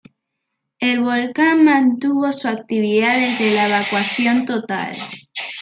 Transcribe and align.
El 0.79 1.01
volcán 1.03 1.63
mantuvo 1.63 2.31
su 2.31 2.47
actividad 2.47 3.15
desde 3.19 3.53
la 3.53 3.67
evacuación 3.67 4.47
total. 4.47 4.95